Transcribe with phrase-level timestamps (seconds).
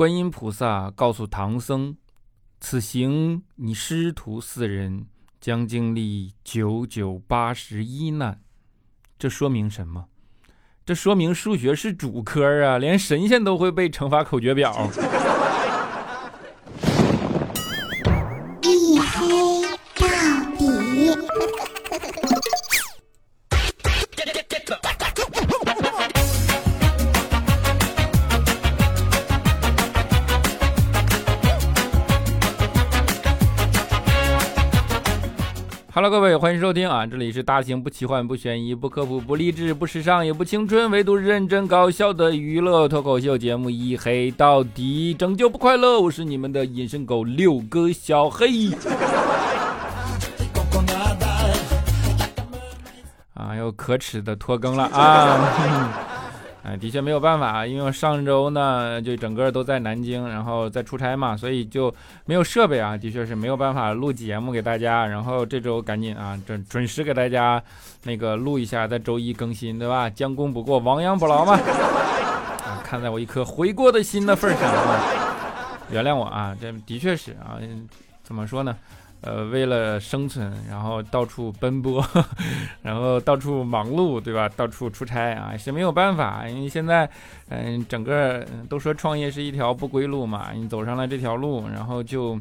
[0.00, 1.94] 观音菩萨告诉唐僧，
[2.58, 5.04] 此行你师徒四人
[5.38, 8.40] 将经历九九八十一难。
[9.18, 10.06] 这说明什么？
[10.86, 14.72] 这说明数学是主科啊，连神仙都会背乘法口诀表。
[36.70, 37.04] 收听啊！
[37.04, 46.00] 这里是大型不奇幻、不悬疑、不科普、不励志、不时尚、也不青春，唯独认真搞笑的娱乐脱口秀节目《一黑到底》，拯救不快乐。
[46.00, 48.70] 我是你们的隐身狗六哥小黑。
[53.34, 56.06] 啊，又可耻的拖更了啊！
[56.62, 61.92] 哎，的确没有办法，因为上周呢就整个都在南京，然后在出差嘛，所以就
[62.26, 65.06] 没有设备啊，的确是没有办法录节目给大家。
[65.06, 67.62] 然后这周赶紧啊，准准时给大家
[68.04, 70.10] 那个录一下，在周一更新，对吧？
[70.10, 71.54] 将功补过，亡羊补牢嘛。
[72.66, 75.00] 啊，看在我一颗回国的心的份上啊，
[75.90, 77.56] 原谅我啊，这的确是啊，
[78.22, 78.76] 怎么说呢？
[79.22, 82.02] 呃，为了生存，然后到处奔波，
[82.80, 84.48] 然后到处忙碌，对吧？
[84.48, 87.06] 到处出差啊，是没有办法，因为现在，
[87.50, 92.38] 嗯，整个都说创业是一条不归路嘛，你走上了这条路，然后就，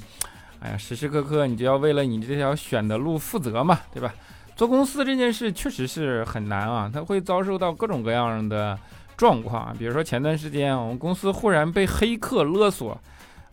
[0.61, 4.14] 哎呀，时时刻刻你就要为了你这条选的路负责嘛，对吧？
[4.55, 8.80] 做公司这件事确实是很难啊，他会遭受到各种各样的
[9.17, 12.97] 状况，比如说前段时间我们公司忽然被黑客勒索。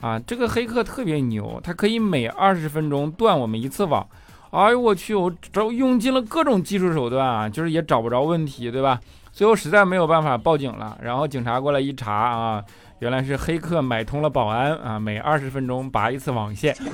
[0.01, 4.07] 啊，这个黑客特别牛，他可以每二十分钟断我们一次网。
[4.51, 9.01] 哎呦我去，我找用尽了各种技术手段啊，就是也找不着问题，对吧？
[9.33, 12.65] 最后实在没有办法报警了，然后警察过来一查啊，
[13.01, 16.75] 原来是黑客买通了保安啊，每二十分钟拔一次网线。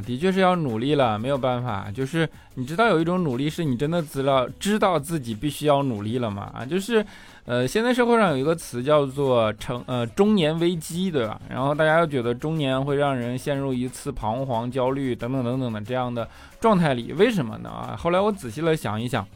[0.00, 1.90] 的确是要努力了，没有办法。
[1.94, 6.50] 就是你知道有一种努力是你真的知道知道自己必须要努力了吗？
[6.54, 7.04] 啊，就是，
[7.44, 11.40] 呃，现在社会上有一个词叫做成呃中年危机，对吧？
[11.48, 16.28] 然后大家又觉得中年会让人陷入一次彷徨、焦虑等等等等的这样的
[16.60, 17.68] 状态里，为什么呢？
[17.68, 19.26] 啊，后来我仔细了想一想，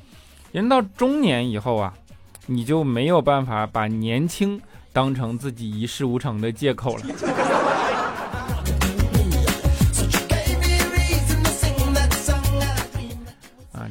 [0.53, 1.93] 人到中年以后啊，
[2.47, 4.61] 你就没有办法把年轻
[4.93, 7.84] 当成自己一事无成的借口了。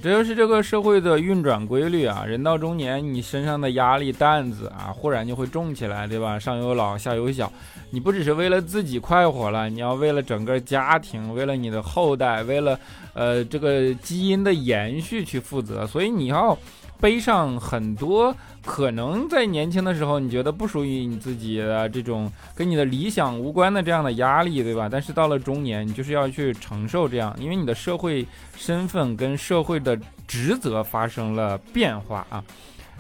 [0.04, 2.26] 这就是这个社会的运转规律啊！
[2.26, 6.38] 人到中年，你身上的压力担子啊，忽然就会重起来，对吧？
[6.38, 7.50] 上有老，下有小，
[7.90, 12.78] 你不只是为了自己快活了，你要为了整个家庭，为了你的后代，为了
[13.14, 16.58] 呃这个基因的延续去负责，所以你要。
[17.04, 18.34] 背上很多
[18.64, 24.88] 可能在年轻的时候你觉得不属于你自己的这种跟你的理想无关的这样的压力，对吧？
[24.90, 28.26] 但是到了中年，你就是要去承受这样，因为你的社会
[28.56, 32.42] 身份跟社会的职责发生了变化啊。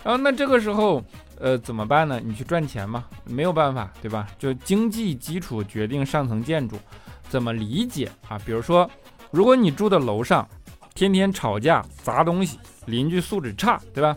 [0.03, 1.01] 然后那这个时候，
[1.39, 2.19] 呃，怎么办呢？
[2.21, 4.27] 你去赚钱嘛，没有办法，对吧？
[4.37, 6.75] 就经济基础决定上层建筑，
[7.29, 8.37] 怎么理解啊？
[8.45, 8.89] 比如说，
[9.31, 10.45] 如果你住的楼上
[10.93, 12.59] 天天吵架砸东西。
[12.85, 14.15] 邻居素质差，对吧？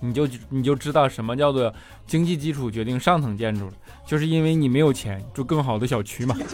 [0.00, 1.72] 你就你就知道什么叫做
[2.06, 3.72] 经济基础决定上层建筑了，
[4.06, 6.36] 就是因为你没有钱住更好的小区嘛。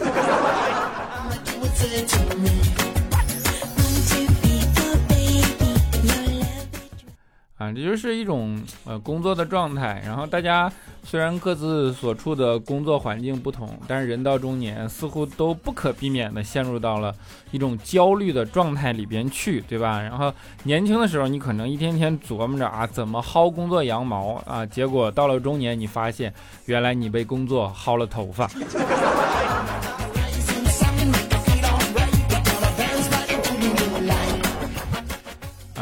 [7.57, 10.01] 啊，这就是一种呃工作的状态。
[10.05, 10.71] 然后大家
[11.03, 17.11] 虽然各自所处的工作环境不同，但是人到中年似乎都不可避免的陷入到了
[17.49, 19.99] 一种焦虑的状态里边去，对吧？
[19.99, 20.31] 然后
[20.63, 26.31] 年轻的时候你可能一天天琢磨着啊怎么薅工作羊毛啊，结果到了中年你发现
[26.65, 28.47] 原来你被工作薅了头发。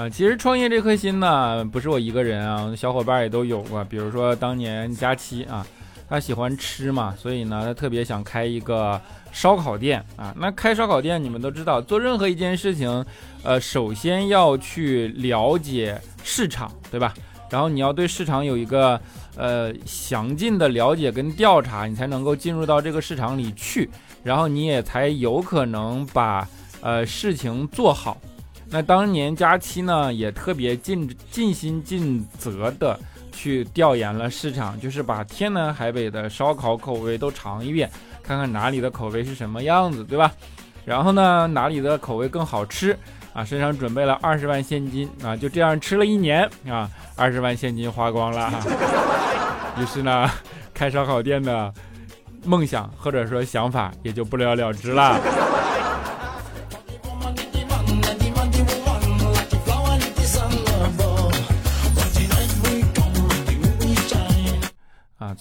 [0.10, 3.84] 其实创业这颗心呢，不是我一个人啊，小伙伴也都有过。
[3.86, 5.66] 比如说当年佳期啊，
[6.10, 9.00] 他喜欢吃嘛，所以呢，他特别想开一个
[9.32, 10.34] 烧烤店啊。
[10.38, 13.06] 那开烧烤店，你们都知道，做任何一件事情，
[13.44, 17.14] 呃，首先要去了解市场，对吧？
[17.50, 19.00] 然后你要对市场有一个
[19.36, 23.90] 呃详尽的了解跟调查，你才能够进入到这个市场里去，
[24.24, 26.48] 然后你也才有可能把
[26.82, 28.18] 呃事情做好。
[28.70, 33.00] 那当年佳期呢，也特别尽尽心尽责的
[33.32, 37.90] 去调研了市场，就是把天南海北的烧烤口味都尝一遍，
[38.24, 40.32] 看看哪里的口味是什么样子，对吧？
[40.84, 42.98] 然后呢，哪里的口味更好吃，
[43.34, 48.52] 啊，身上准备了二十万现金啊，就这样吃了一年啊，二十万现金花光了。
[49.80, 50.30] 于是呢，
[50.74, 51.74] 开烧烤店的
[52.46, 55.20] 梦想或者说想法也就不了了之了。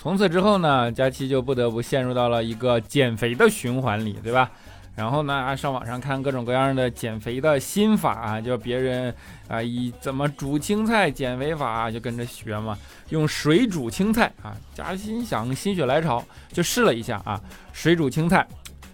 [0.05, 4.51] 从此之后呢，佳期就不得不陷入到了一个减肥的循环里，对吧？
[4.95, 9.15] 然后呢，上网上看各种各样的减肥的心法啊，就别人
[9.49, 12.77] 啊以怎么煮青菜减肥法，就跟着学嘛，
[13.09, 14.55] 用水煮青菜啊。
[14.75, 16.23] 佳期想心血来潮
[16.53, 17.41] 就试了一下啊，
[17.73, 18.47] 水煮青菜，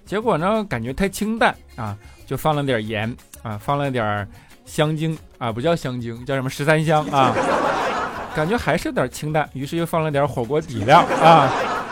[0.06, 3.12] 结果呢感觉太清淡啊，就放了点盐
[3.42, 4.28] 啊，放了点
[4.64, 7.34] 香精啊，不叫香精，叫什么十三香啊。
[8.34, 11.50] 感觉还是有点清淡，于是又放了点火锅底料啊，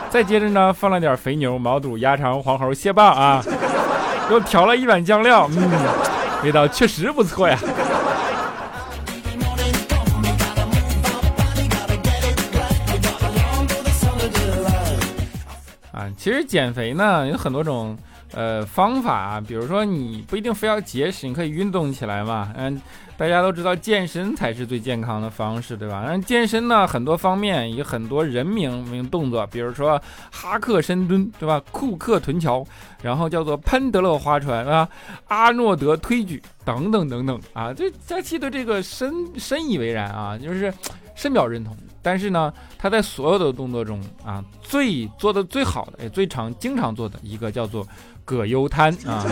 [0.09, 3.43] 再接着呢放了点肥牛、毛肚、鸭肠、黄喉、蟹棒啊，
[4.31, 5.69] 又调了一碗酱料，嗯，
[6.43, 7.59] 味道确实不错呀。
[15.91, 17.97] 啊，其实减肥呢有很多种
[18.33, 22.81] 呃方法啊，比如说你不一定非要节食，你可以运动起来嘛，嗯。
[23.19, 26.05] 大家都知道健身才是最健康的方式，对吧？
[26.07, 31.61] 那健身呢，很多方面以很多人名名动作，比如说哈克深蹲，对吧？
[31.69, 32.65] 库克臀桥，
[33.01, 34.87] 然后叫做潘德勒划船啊，
[35.27, 37.73] 阿诺德推举等等等等啊。
[37.73, 40.73] 这佳期对这个深深以为然啊，就是
[41.13, 41.75] 深表认同。
[42.01, 47.85] 但是呢，他在所有的动作中啊，最做的最好的，也最常经常做的一个叫做
[48.29, 49.25] 葛优瘫啊。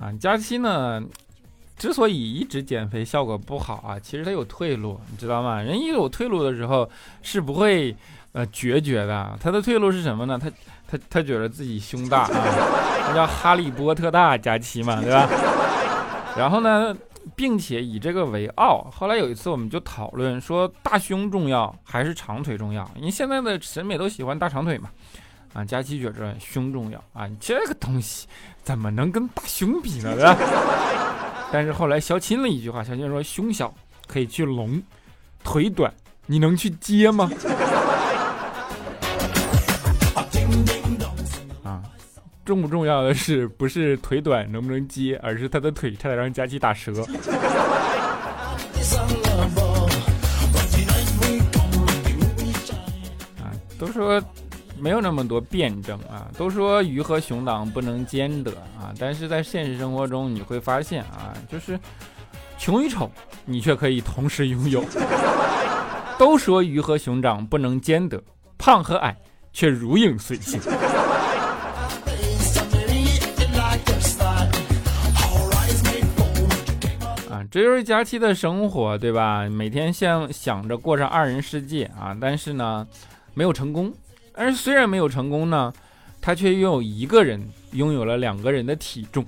[0.00, 1.02] 啊，佳期呢，
[1.76, 5.60] 之所以一直减肥效果不好啊，其实他有退路，你知道吗？
[5.60, 6.88] 人一有退路的时候
[7.20, 7.94] 是不会
[8.32, 9.38] 呃决绝的。
[9.42, 10.40] 他的退路是什么呢？
[10.42, 10.50] 他
[10.90, 12.30] 他他觉得自己胸大啊，
[13.06, 15.28] 他叫哈利波特大佳期嘛，对吧？
[16.34, 16.96] 然后呢，
[17.34, 18.90] 并且以这个为傲。
[18.92, 22.90] 后来有一次我们就讨论说，大胸重要还是长腿重要？
[22.96, 24.90] 因为现在的审美都喜欢大长腿嘛。
[25.52, 28.28] 啊，佳琪觉着胸重要啊，你这个东西
[28.62, 30.14] 怎么能跟大胸比呢？
[30.14, 30.36] 对吧？
[31.52, 33.74] 但是后来小亲了一句话，小亲说：“胸小
[34.06, 34.80] 可以去隆，
[35.42, 35.92] 腿短
[36.26, 37.28] 你能去接吗？”
[42.50, 47.00] 重不重要的是不是腿短能不能接，而是他的腿差点让佳琪打折。
[53.38, 54.20] 啊，都说。
[54.82, 61.78] 没有那么多辩证啊，都说鱼和熊掌不能兼得啊，但是在现实生活中你会发现啊，就是
[62.56, 63.10] 穷与丑
[63.44, 64.82] 你却可以同时拥有。
[66.18, 68.18] 都说鱼和熊掌不能兼得，
[68.56, 69.14] 胖和矮
[69.52, 70.58] 却如影随形。
[77.50, 79.48] 这就是佳期的生活，对吧？
[79.48, 82.86] 每天想想着过上二人世界啊，但是呢，
[83.34, 83.92] 没有成功。
[84.34, 85.72] 但是虽然没有成功呢，
[86.20, 89.24] 他却拥有一个人拥有了两个人的体重。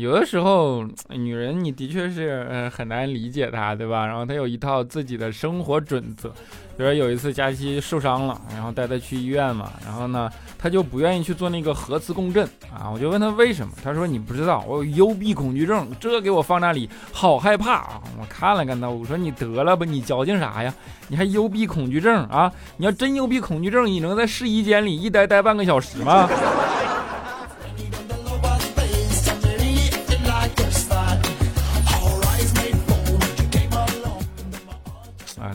[0.00, 4.06] 有的时候女人你的确是呃很难理解她，对吧？
[4.06, 6.28] 然后她有一套自己的生活准则。
[6.76, 18.00] 比如说有一次佳期受伤了，然后带她去医院嘛，然后呢，她就不愿意去做那个核磁共振啊，我就问她为什么，她说你不知道，我有幽闭恐惧症，这给我放那里好害怕啊！
[18.18, 20.72] 我看了看她，我说你得了吧，你矫情啥呀？
[21.08, 22.50] 你还幽闭恐惧症啊？
[22.78, 26.26] 你要真幽闭恐惧症，你能在试衣间里一待待半个小时吗？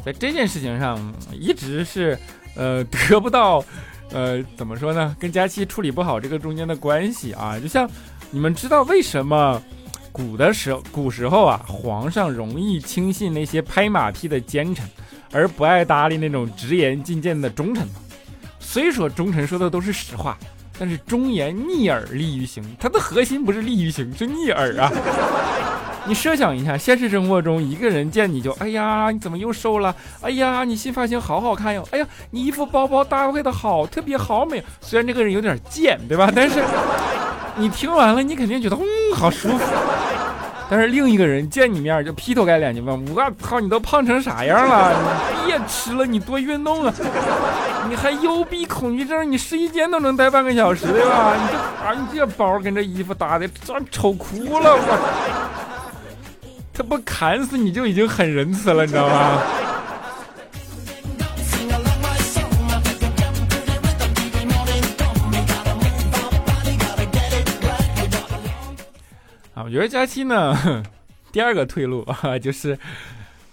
[0.06, 2.16] 在这件事情上，一直是，
[2.56, 3.66] 呃，得不到，
[4.12, 5.16] 呃，怎么说呢？
[5.20, 7.60] 跟佳期处理不好这个中间的关系啊。
[7.60, 7.90] 就像
[8.30, 9.60] 你们知道为什么
[10.12, 14.88] 古的时候古时候啊，皇上容易轻信那些拍马屁的奸臣，
[15.32, 17.96] 而不爱搭理那种直言进谏的忠臣吗？
[18.60, 20.38] 虽说忠臣说的都是实话，
[20.78, 24.92] 但是忠言逆耳利于行，它的核心不是利于行，是逆耳啊。
[26.08, 29.94] 你设想一下，现实生活中一个人见你就，哎呀，你怎么又瘦了？
[30.22, 31.84] 哎呀，你新发型好好看哟！
[31.92, 34.64] 哎呀，你衣服包包搭配的好，特别好美。
[34.82, 36.32] 虽然这个人有点贱，对吧？
[36.36, 36.64] 但是
[37.56, 39.64] 你听完了，你肯定觉得，嗯，好舒服。
[40.68, 44.94] 但是另一个人见你面就劈头盖脸就问，我操，你都胖成啥样了？
[45.44, 46.94] 你别吃了，你多运动啊！
[47.88, 51.34] 你还幽闭恐惧症，你试衣间都能待半个小时对吧？
[51.36, 55.45] 你这啊，你这包跟这衣服搭的，这丑哭了我。
[56.75, 59.41] 他不砍死你就已经很仁慈了，你知道吗？
[69.53, 70.84] 啊，我觉得佳期呢，
[71.32, 72.77] 第二个退路啊，就是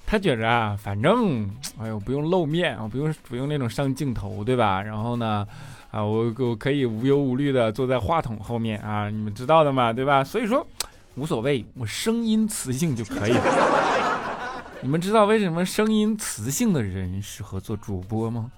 [0.04, 1.48] 他觉着啊，反正
[1.80, 4.82] 哎呦不用露面啊，不用不用那种上镜头，对吧？
[4.82, 5.46] 然后呢，
[5.92, 10.24] 啊，我我可以无忧无虑的坐在话筒后面啊，你们知道的嘛，对吧？
[10.24, 10.66] 所以说
[11.14, 14.62] 无所谓，我声音磁性就可以了。
[14.80, 18.50] 你们知道为什么声音磁性的人适合做主播吗？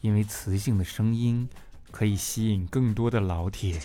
[0.00, 1.48] 因为磁性的声音
[1.92, 3.78] 可以吸引更多的老铁。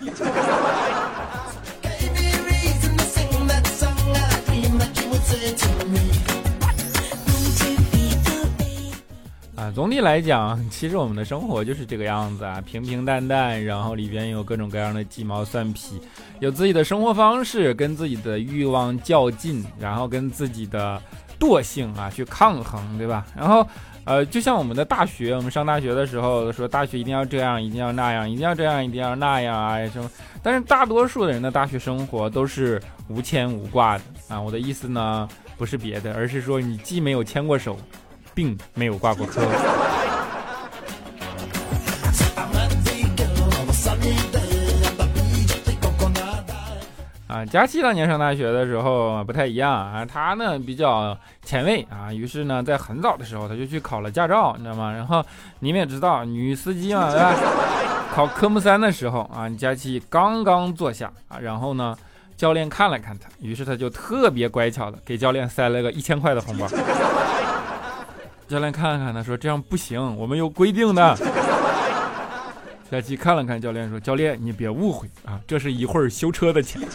[9.58, 16.00] 啊，总体来讲，其实我们的生活就是这个样子啊，平平淡淡，然后里边有各种各样的鸡毛蒜皮，
[16.40, 21.02] 有自己的生活方式，跟自己的欲望较劲，然后跟自己的
[21.40, 23.26] 惰性啊去抗衡，对吧？
[23.36, 23.68] 然后，
[24.04, 30.08] 呃，就像我们的大学，我们上大学的时候说，大学一定要这样，一定要那样，一定要这样，一定要那样啊什么？
[30.44, 34.40] 但是大多数的人的大学生活都是无牵无挂的啊。
[34.40, 37.76] 我的意思呢，不是别的，而是说你既没有牵过手。
[38.38, 39.42] 并没有挂过科。
[47.28, 54.94] 啊，佳期当年上大学的时候不太一样啊，他呢比较前卫啊，于是呢在很早的时候他就去考了驾照，你知道吗？
[54.94, 55.26] 然后
[55.60, 57.34] 你们也知道，女司机嘛， 对吧？
[58.14, 61.98] 考科目三的时候啊，佳期刚刚坐下啊，然后呢
[62.36, 66.68] 教练看了看他，于是他就特别乖巧的给教练塞了个一千块的红包。
[68.48, 71.18] 教练看了看他，说：“这样不行，我们有规定的。”
[72.90, 76.82] 佳琪看了看教练，说：“教练，你别误会啊，这是一会儿修车的钱。”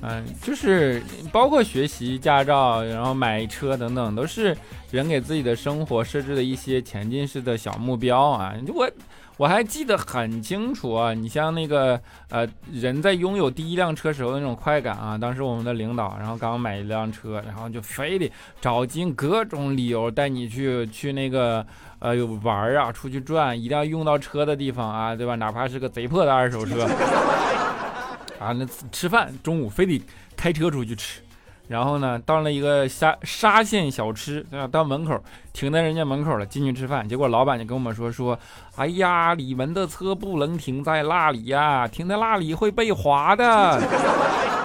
[0.00, 4.56] 嗯，就是包括学习驾照，然后买车等等，都是
[4.92, 8.54] 人给自己的生活设置的一些前进式的小目标啊。
[8.72, 8.88] 我。
[9.38, 18.30] 我还记得很清楚啊，你像那个呃，人在拥有第一辆车时候那种快感啊，当时我们的领导，然后刚买一辆车，然后就非得
[18.60, 21.64] 找尽各种理由带你去去那个
[22.00, 25.36] 呃玩啊，出去转，一定要用到车的地方啊，对吧？
[25.36, 26.82] 哪怕是个贼破的二手车
[28.42, 30.02] 啊，那吃饭中午非得
[30.36, 31.20] 开车出去吃。
[31.68, 34.66] 然后呢，到了一个沙沙县小吃，对吧？
[34.66, 35.22] 到门口
[35.52, 37.06] 停在人家门口了，进去吃饭。
[37.06, 38.38] 结果老板就跟我们说说，
[38.76, 43.80] 哎呀，你们的车不能停在那里呀，停在那里会被划的。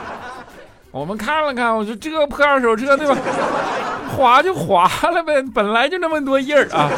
[0.91, 3.17] 我们看了看，我说这破二手车，对吧？
[4.15, 6.89] 划就划了呗，本来就那么多印儿啊。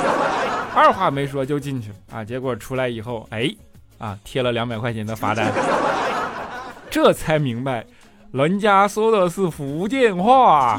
[0.75, 2.23] 二话没说就进去啊。
[2.23, 3.49] 结果出来以后，哎，
[3.97, 5.51] 啊，贴了两百块钱的罚单，
[6.91, 7.83] 这才明白。
[8.35, 10.77] 人家说的是福建话。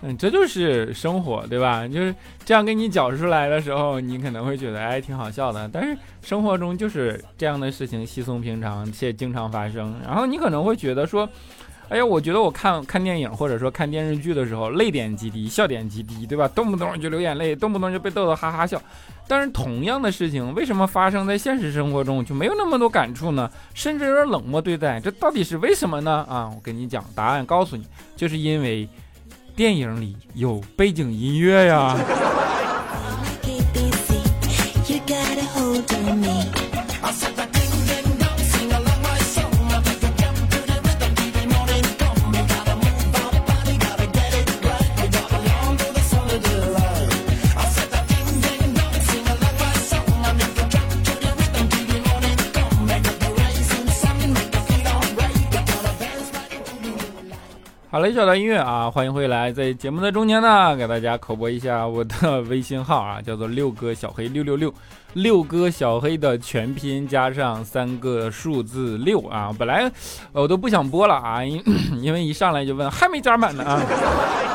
[0.00, 1.86] 嗯，这就是生活，对吧？
[1.86, 5.68] 就是这样给你讲出来的时候，你可能会觉得哎挺好笑的。
[5.70, 9.94] 但是生活中就是这样的事情稀松平常且经常发生。
[10.02, 11.28] 然后你可能会觉得说。
[11.90, 16.48] 哎呀，我觉得我看看电影或者说看电视剧的时候，泪点极低，笑点极低，对吧？
[16.48, 18.80] 动不动就流眼泪，动不动就被逗得哈哈笑。
[19.28, 23.50] 但是同样的事情，为什么发生在现实生活中就没有那么多感触呢？
[23.74, 26.26] 甚至有点冷漠对待，这到底是为什么呢？
[26.28, 27.86] 啊，我跟你讲，答案告诉你，
[28.16, 28.88] 就是因为
[29.54, 31.96] 电影里有背景音乐呀。
[58.04, 59.50] 了，一小段音乐啊，欢迎回来。
[59.50, 64.72] 在节目的中间呢，给大家口播一下我的微信号啊，叫做六哥小黑六六六，
[65.14, 69.50] 六哥小黑的全拼加上三个数字六啊。
[69.58, 69.90] 本来
[70.32, 71.62] 我都不想播了啊，因
[72.02, 73.80] 因为一上来就问还没加满呢啊。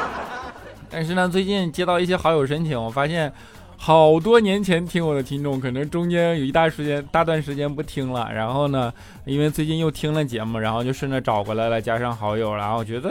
[0.92, 3.34] 但是呢，最近接到一些好友申请，我发现。
[3.82, 8.30] 好多年前听我的听众，可能中间有一大时间、大段时间不听了。
[8.32, 8.94] 然后呢，
[9.24, 12.54] 因为最近又听了节目，然后就顺着找回来了，加上好友。
[12.54, 13.10] 然后觉得，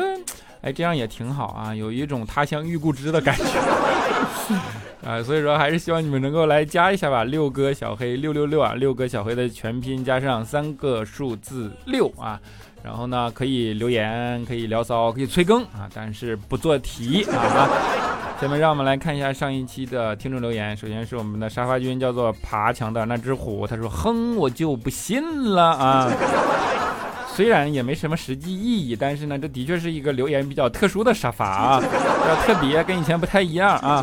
[0.60, 3.44] 哎，这样也挺好啊，有一种他乡遇故知的感觉。
[5.08, 12.38] 啊， 所以说还是希望你们能够来加一下吧，六哥小黑六六六啊，六哥小黑的全拼加上三个数字六啊，
[12.82, 17.68] 然后呢可以留言，可以聊骚，可以催更啊，但是不做题啊。
[18.40, 26.08] 下面让我们来看一下上一期的听众留言，首先是我们的沙发君，叫做爬墙的那只虎，他说哼，我就不信了啊。
[27.34, 34.02] 虽然也没什么实际意义，但是呢，这的确是一个留言比较特殊的沙发啊，比较特别，跟以前不太一样啊。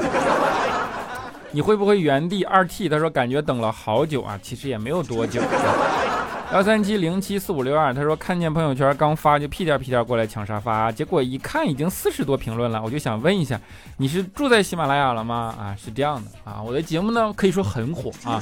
[1.52, 2.90] 你会不会原地二 T？
[2.90, 5.42] 他说感觉等了好久啊，其实也没有多久。
[6.56, 13.60] 幺三七零七四五六二，他说看见朋友圈刚发就屁颠屁颠过来抢沙发，结果一看已经四十多评论了，我就想问一下，
[13.98, 15.54] 你是住在喜马拉雅了吗？
[15.60, 18.42] 啊，是这样的啊，我的节目呢可以说很火啊。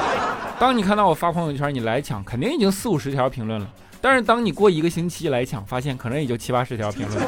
[0.60, 3.66] 当你看到我发朋友圈你来抢，肯定已经四五十条评论了，
[4.02, 7.26] 但是当你过一个星期来抢，发现可能也就七八十条评论。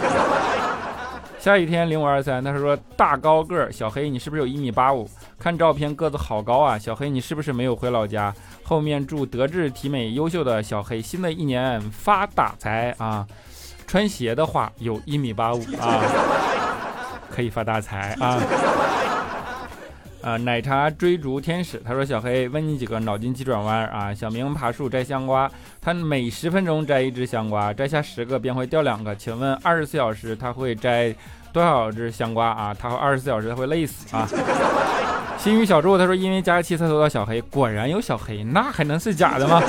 [1.38, 5.08] 下雨天零五二三，他说大高个儿小黑，你是不是有一米八五？
[5.38, 8.34] 看照片个子好高啊，小黑你是不是没有回老家？
[8.64, 13.26] 后面祝德智体美优秀的小黑新的一年发大财啊！
[13.86, 16.02] 穿鞋的话有一米八五啊，
[17.30, 18.38] 可以发大财啊！
[20.28, 24.12] 啊，奶茶追逐天使，他说小黑问你几个脑筋急转弯啊。
[24.12, 29.16] 小明爬树摘香瓜，他每十分钟摘一只香瓜，摘下十个便会掉两个。
[29.16, 31.14] 请问二十四小时他会摘
[31.50, 32.76] 多少只香瓜啊？
[32.78, 34.28] 他会二十四小时他会累死啊。
[35.38, 39.62] 心语小猪他说因为加期才搜到小黑，果然有小黑，那还能是假的吗？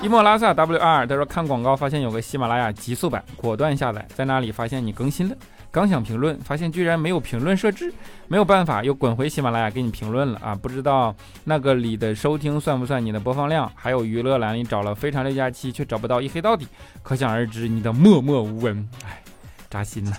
[0.00, 5.36] 伊莫拉萨 W 二他说看广告发现有个喜马拉雅极速版，果断下载，在那里发现你更新了。
[5.72, 7.92] 刚想评论，发现居然没有评论设置，
[8.26, 10.52] 没有办法，又滚回喜马拉雅给你评论了啊！
[10.52, 13.70] 不知道那个里的收听算不算你的播放量？
[13.76, 16.66] 还有娱乐栏里找了非常六加七，却找不到一黑到底，
[17.02, 19.22] 可想而知你的默默无闻， 哎，
[19.70, 20.16] 扎心了。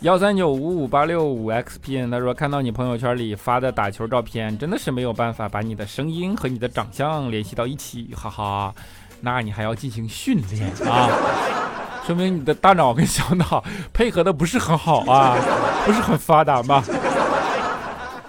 [0.00, 8.74] 幺三九五五八六五 xpn，他说看到你朋友圈里发的打球照片，真的是没有办法把你的声音和你的长相联系到一起，哈哈，
[9.20, 11.10] 那你还要进行训练啊！
[12.08, 13.62] 说明你的大脑跟小脑
[13.92, 15.36] 配合的不是很好啊，
[15.84, 16.82] 不是很发达吧？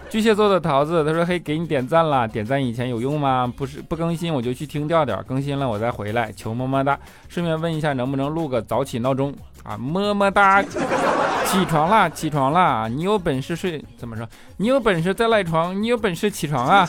[0.09, 3.49] 巨蟹座的桃子他说：“嘿，给你点赞了，点赞以前有用吗？
[3.55, 6.99] 不是不更新我就去听调调，更新了我再回来，求么么哒。
[7.29, 9.77] 顺便问一下，能不能录个早起闹钟啊？
[9.77, 12.89] 么么哒，起床啦，起床啦！
[12.89, 14.27] 你有本事睡怎么说？
[14.57, 16.85] 你有本事再赖床，你有本事起床啊！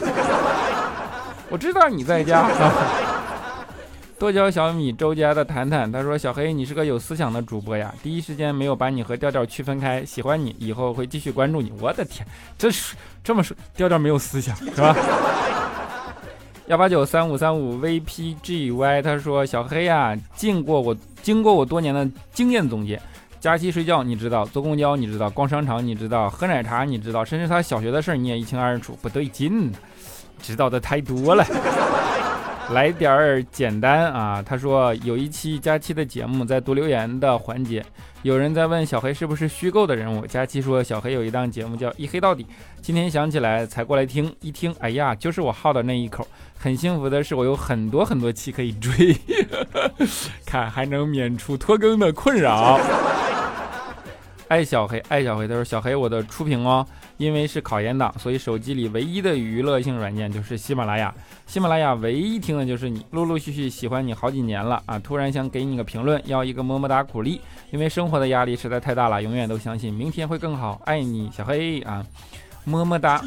[1.51, 2.49] 我知道你在家。”
[4.21, 12.27] 剁椒小米周家的谈谈，他说：“小黑，你是个有思想的主播呀，第一时间没有把你和调调区分开，喜欢你，以后会继续关注你。”我的天，
[12.59, 14.95] 这是这么说，调调没有思想是吧？
[16.67, 23.01] 幺八九三五三五 VPGY，他说：“小黑呀，经过我经过我多年的经验总结，
[23.41, 29.73] 假期睡觉你知道，坐公交你知道，逛商场你知道，喝奶茶你知道，甚至他小学的事你也一清二楚，不对劲，
[30.43, 31.43] 知道的太多了。”
[32.75, 34.41] 来点儿简单啊！
[34.41, 37.85] 他说有一期佳期的节目，在读留言的环节，
[38.23, 40.25] 有人在问小黑是不是虚构的人物。
[40.25, 42.47] 佳期说小黑有一档节目叫一黑到底，
[42.81, 46.27] 今天想起来才过来听，一听，哎呀，就是我好的那一口。
[46.57, 49.17] 很幸福的是，我有很多很多期可以追，
[50.47, 52.79] 看还能免除拖更的困扰。
[54.51, 56.85] 爱小黑，爱小黑，他说小黑我的初评哦，
[57.19, 61.15] 因为是考研党，所以手机里唯一的娱乐性软件就是喜马拉雅。
[61.47, 64.99] 喜马拉雅唯一听的就是你，陆陆续续喜欢你好几年了啊！
[64.99, 72.05] 突然想给你个评论，要一个么么哒鼓励，因为生活的压力实在太大了，永远都相信明天会更好，爱你小黑啊，
[72.65, 73.23] 么么哒。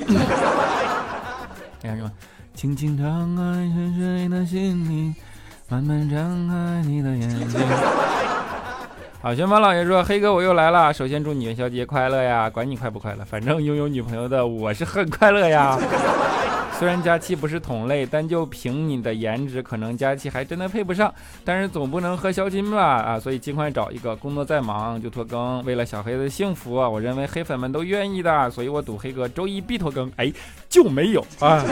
[1.83, 2.11] 哎呀什么？
[2.53, 5.15] 轻轻敞开沉睡的心灵，
[5.69, 7.61] 慢慢张开你的眼睛。
[9.23, 10.91] 好，玄芳老爷说：“黑哥，我又来了。
[10.91, 12.49] 首先祝你元宵节快乐呀！
[12.49, 15.79] 管你快不快乐，反正拥有女朋友的我是很快乐呀。
[16.77, 21.09] 虽然佳期不是同类，但就凭你的颜值，可能佳期还真的配不上。
[21.45, 22.83] 但是总不能喝消金吧？
[22.83, 24.13] 啊，所以尽快找一个。
[24.17, 28.51] 工作再忙就拖更，为了小黑的幸福，我认为黑粉们都愿意的。
[28.51, 30.11] 所以我赌黑哥周一必拖更。
[30.17, 30.29] 哎，
[30.67, 31.63] 就没有啊。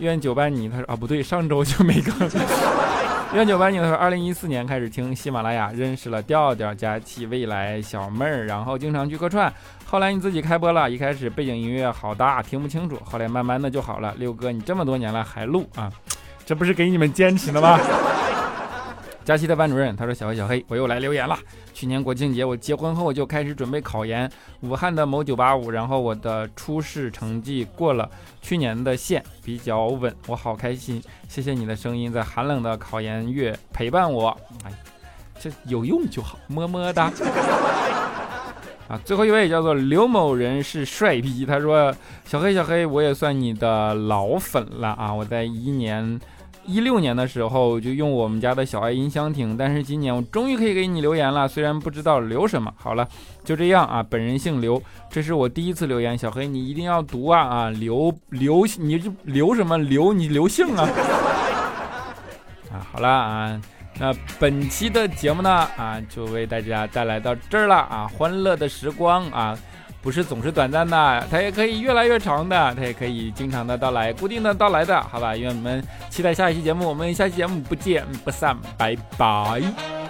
[0.00, 2.28] 愿九班你他说啊，不对，上周就没更。”
[3.34, 9.52] 愿九八年的时候，二零一四年开始听喜马拉雅，认识了调调、佳琪、未来、小妹儿，然后经常去客串。
[9.84, 14.14] 后来你自己开播了，一开始背景音乐好大，听不清楚，后来慢慢的就好了。
[14.18, 15.90] 六哥，你这么多年了还录啊？
[16.46, 17.76] 这不是给你们坚持的吗？
[19.24, 21.36] 佳期的班主任他说：“小黑小黑，我又来留言了。
[21.74, 28.08] 去年国庆节我结婚后就开始准备考研，武汉的某九八五，然后我的初试成绩过了
[28.40, 31.02] 去年的线，比较稳，我好开心。
[31.28, 34.28] 谢谢你的声音在寒冷的考研月陪伴我。
[34.64, 34.72] 哎，
[35.40, 37.12] 这有用就好，么么哒。
[38.86, 41.92] 啊，最后一位叫做刘某人是帅逼，他说
[42.24, 45.12] ：“小黑小黑，我也算你的老粉了啊！
[45.12, 46.20] 我在一年
[46.66, 52.72] 一六年的时候就用我们家的小爱音箱听，但是今年我终于可以给你留言了，虽然不知道留什么。
[52.76, 53.06] 好了，
[53.44, 54.02] 就这样啊。
[54.02, 57.70] 本人姓刘，这是我第一次留言，小黑你一定要读啊啊！
[57.70, 60.12] 刘刘，你就留什么刘？
[60.12, 60.88] 你刘姓啊？
[62.72, 63.60] 啊，好了啊。”
[63.96, 68.10] 那本期的节目呢，啊，就为大家带来到这儿了啊！
[68.12, 69.56] 欢乐的时光啊，
[70.04, 75.34] 不是总是短暂的，它也可以越来越长的，它也可以经常的到来，固定的到来的，好吧？
[75.34, 80.03] 愿我们期待下一期节目，我们下期节目不见不散，拜拜。